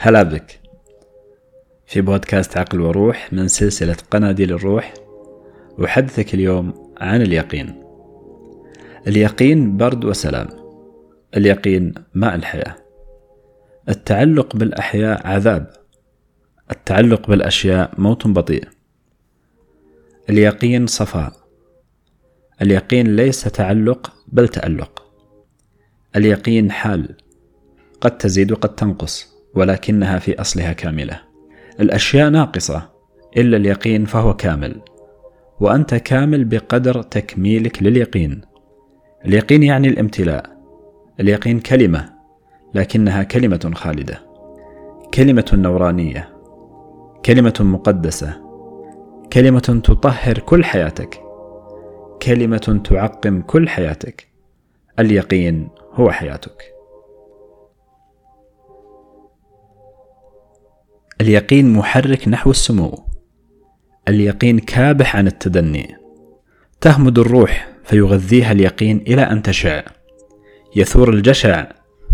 [0.00, 0.60] هلا بك.
[1.86, 4.94] في بودكاست عقل وروح من سلسلة قناديل الروح
[5.84, 7.82] أحدثك اليوم عن اليقين.
[9.06, 10.48] اليقين برد وسلام
[11.36, 12.76] اليقين ماء الحياة.
[13.88, 15.72] التعلق بالأحياء عذاب
[16.70, 18.64] التعلق بالأشياء موت بطيء.
[20.30, 21.32] اليقين صفاء
[22.62, 25.02] اليقين ليس تعلق بل تألق.
[26.16, 27.16] اليقين حال
[28.00, 29.37] قد تزيد وقد تنقص.
[29.54, 31.20] ولكنها في أصلها كاملة.
[31.80, 32.90] الأشياء ناقصة
[33.36, 34.80] إلا اليقين فهو كامل.
[35.60, 38.40] وأنت كامل بقدر تكميلك لليقين.
[39.24, 40.58] اليقين يعني الامتلاء.
[41.20, 42.12] اليقين كلمة
[42.74, 44.20] لكنها كلمة خالدة.
[45.14, 46.28] كلمة نورانية.
[47.24, 48.40] كلمة مقدسة.
[49.32, 51.20] كلمة تطهر كل حياتك.
[52.22, 54.28] كلمة تعقم كل حياتك.
[54.98, 56.77] اليقين هو حياتك.
[61.20, 63.04] اليقين محرك نحو السمو.
[64.08, 65.96] اليقين كابح عن التدني.
[66.80, 69.82] تهمد الروح فيغذيها اليقين إلى أن تشع
[70.76, 71.66] يثور الجشع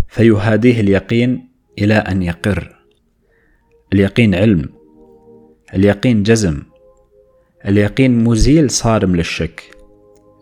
[0.09, 2.75] فيهاديه اليقين إلى أن يقر.
[3.93, 4.69] اليقين علم.
[5.73, 6.63] اليقين جزم.
[7.67, 9.63] اليقين مزيل صارم للشك.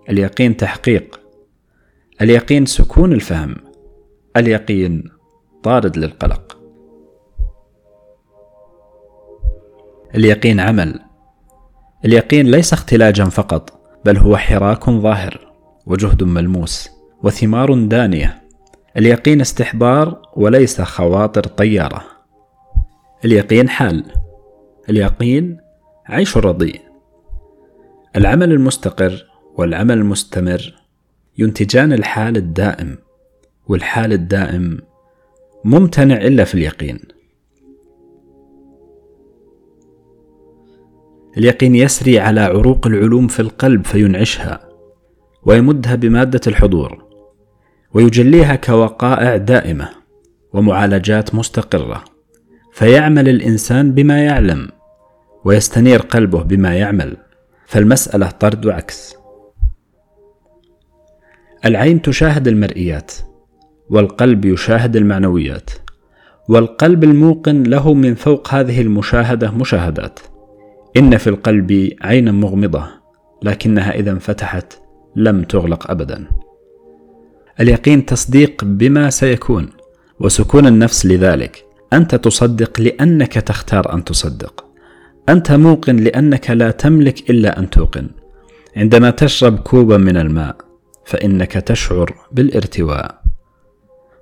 [0.10, 1.20] اليقين تحقيق.
[2.22, 3.56] اليقين سكون الفهم.
[4.38, 5.04] اليقين
[5.64, 6.63] طارد للقلق.
[10.16, 11.00] اليقين عمل.
[12.06, 15.52] اليقين ليس اختلاجا فقط بل هو حراك ظاهر
[15.86, 16.90] وجهد ملموس
[17.24, 18.44] وثمار دانية.
[18.98, 22.04] اليقين استحضار وليس خواطر طيارة.
[23.26, 24.06] اليقين حال
[24.90, 25.58] اليقين
[26.06, 26.80] عيش رضي
[28.16, 29.26] العمل المستقر
[29.58, 30.74] والعمل المستمر
[31.38, 32.98] ينتجان الحال الدائم
[33.68, 34.80] والحال الدائم
[35.66, 37.13] ممتنع إلا في اليقين.
[41.38, 44.70] اليقين يسري على عروق العلوم في القلب فينعشها
[45.44, 47.04] ويمدها بمادة الحضور
[47.94, 49.90] ويجليها كوقائع دائمة
[50.54, 52.04] ومعالجات مستقرة
[52.74, 54.70] فيعمل الإنسان بما يعلم
[55.46, 57.18] ويستنير قلبه بما يعمل
[57.66, 59.16] فالمسألة طرد وعكس.
[61.66, 63.12] العين تشاهد المرئيات
[63.90, 65.70] والقلب يشاهد المعنويات
[66.50, 70.20] والقلب الموقن له من فوق هذه المشاهدة مشاهدات.
[70.98, 72.88] إن في القلب عينا مغمضة
[73.44, 74.74] لكنها إذا انفتحت
[75.16, 76.28] لم تغلق أبدا.
[77.60, 79.70] اليقين تصديق بما سيكون
[80.20, 81.66] وسكون النفس لذلك.
[81.94, 84.66] أنت تصدق لأنك تختار أن تصدق.
[85.30, 88.10] أنت موقن لأنك لا تملك إلا أن توقن.
[88.76, 90.56] عندما تشرب كوبا من الماء
[91.06, 93.22] فإنك تشعر بالارتواء.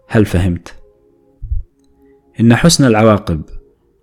[0.07, 0.75] هل فهمت؟
[2.39, 3.41] إن حسن العواقب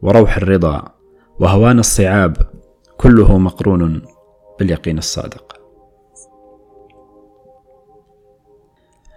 [0.02, 0.94] وروح الرضا
[1.38, 2.36] وهوان الصعاب
[2.98, 4.02] كله مقرون
[4.58, 5.56] باليقين الصادق.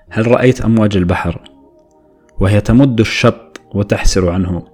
[0.09, 1.42] هل رأيت أمواج البحر
[2.40, 4.68] وهي تمد الشط وتحسر عنه؟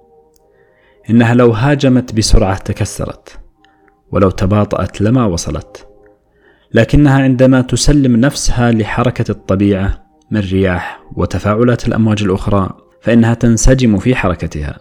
[1.10, 3.40] إنها لو هاجمت بسرعة تكسرت
[4.10, 5.88] ولو تباطأت لما وصلت
[6.74, 12.70] لكنها عندما تسلم نفسها لحركة الطبيعة من رياح وتفاعلات الأمواج الأخرى
[13.00, 14.78] فإنها تنسجم في حركتها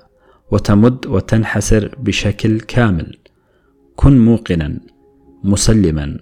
[0.51, 3.26] وتمد وتنحسر بشكل كامل.
[3.97, 4.79] كن موقنا
[5.43, 6.19] مسلما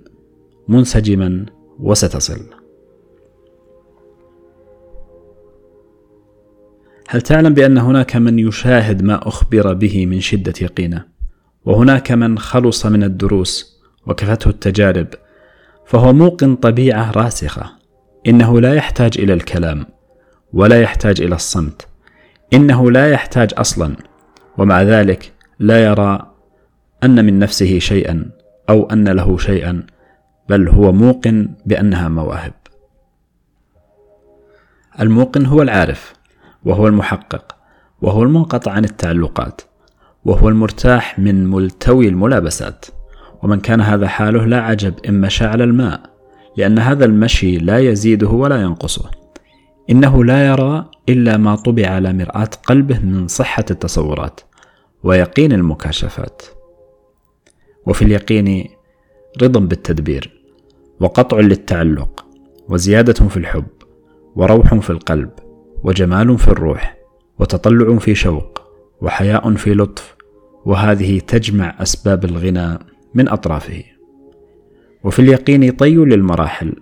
[0.67, 1.45] منسجما
[1.79, 2.39] وستصل.
[7.07, 11.05] هل تعلم بأن هناك من يشاهد ما أخبر به من شدة يقينه؟
[11.65, 15.07] وهناك من خلص من الدروس وكفته التجارب
[15.85, 17.71] فهو موقن طبيعة راسخة.
[18.27, 19.85] إنه لا يحتاج إلى الكلام
[20.53, 21.87] ولا يحتاج إلى الصمت.
[22.53, 23.95] إنه لا يحتاج أصلا
[24.57, 26.34] ومع ذلك لا يرى
[27.05, 28.25] أن من نفسه شيئا
[28.69, 29.83] أو أن له شيئا
[30.49, 32.53] بل هو موقن بأنها مواهب.
[34.99, 36.13] الموقن هو العارف
[36.65, 37.55] وهو المحقق
[38.01, 39.61] وهو المنقطع عن التعلقات
[40.25, 42.85] وهو المرتاح من ملتوي الملابسات.
[43.43, 46.01] ومن كان هذا حاله لا عجب إن مشى على الماء
[46.57, 49.11] لأن هذا المشي لا يزيده ولا ينقصه.
[49.89, 54.39] إنه لا يرى إلا ما طبع على مرآة قلبه من صحة التصورات
[55.03, 56.41] ويقين المكاشفات.
[57.87, 58.69] وفي اليقين
[59.41, 60.41] رضا بالتدبير
[60.99, 62.25] وقطع للتعلق
[62.69, 63.67] وزيادة في الحب
[64.35, 65.29] وروح في القلب
[65.83, 66.97] وجمال في الروح
[67.39, 68.61] وتطلع في شوق
[69.01, 70.15] وحياء في لطف
[70.65, 72.79] وهذه تجمع أسباب الغنى
[73.13, 73.83] من أطرافه.
[75.03, 76.75] وفي اليقين طي للمراحل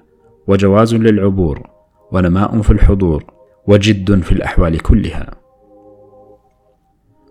[0.47, 1.69] وجواز للعبور
[2.11, 3.23] ونماء في الحضور
[3.67, 5.35] وجد في الأحوال كلها.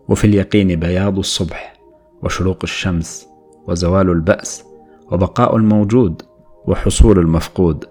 [0.09, 1.75] وفي اليقين بياض الصبح
[2.23, 3.32] وشروق الشمس
[3.69, 4.65] وزوال البأس
[5.13, 6.23] وبقاء الموجود
[6.67, 7.85] وحصول المفقود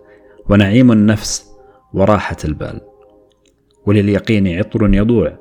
[0.49, 1.51] ونعيم النفس
[1.93, 2.81] وراحة البال.
[3.85, 5.39] ولليقين عطر يضوع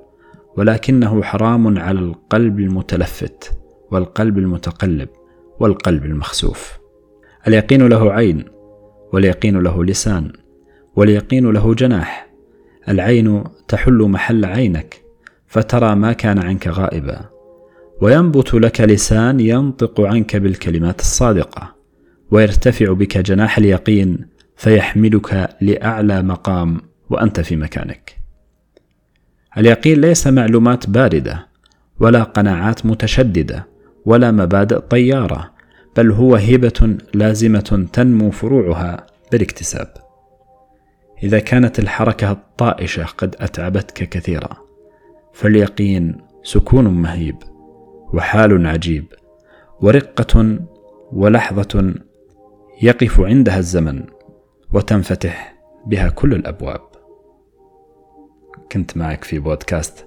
[0.57, 3.53] ولكنه حرام على القلب المتلفت
[3.91, 5.09] والقلب المتقلب
[5.61, 6.79] والقلب المخسوف.
[7.49, 8.45] اليقين له عين
[9.13, 10.33] واليقين له لسان
[10.97, 12.31] واليقين له جناح.
[12.89, 15.03] العين تحل محل عينك
[15.47, 17.40] فترى ما كان عنك غائبا.
[18.01, 21.75] وينبت لك لسان ينطق عنك بالكلمات الصادقة
[22.31, 24.27] ويرتفع بك جناح اليقين
[24.57, 26.81] فيحملك لأعلى مقام
[27.11, 28.17] وأنت في مكانك.
[29.59, 31.47] اليقين ليس معلومات باردة
[32.01, 33.67] ولا قناعات متشددة
[34.05, 35.51] ولا مبادئ طيارة
[35.97, 39.95] بل هو هبة لازمة تنمو فروعها بالاكتساب.
[41.23, 44.57] إذا كانت الحركة الطائشة قد أتعبتك كثيرا
[45.33, 47.37] فاليقين سكون مهيب.
[48.15, 49.05] وحال عجيب
[49.81, 50.59] ورقة
[51.13, 51.95] ولحظة
[52.83, 54.05] يقف عندها الزمن
[54.73, 55.55] وتنفتح
[55.87, 56.81] بها كل الأبواب.
[58.73, 60.07] كنت معك في بودكاست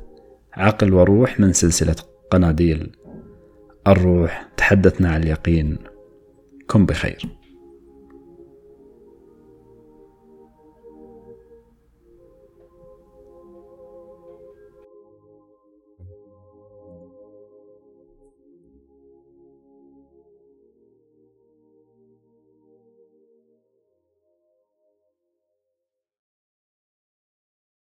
[0.54, 1.96] عقل وروح من سلسلة
[2.32, 2.92] قناديل.
[3.88, 5.78] الروح تحدثنا عن اليقين
[6.68, 7.43] كن بخير.